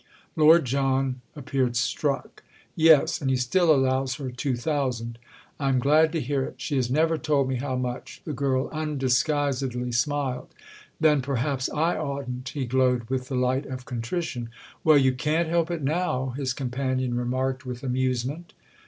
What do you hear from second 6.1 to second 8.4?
to hear it—she has never told me how much!" the